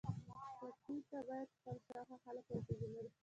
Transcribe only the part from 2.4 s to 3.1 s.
وروپیژنو.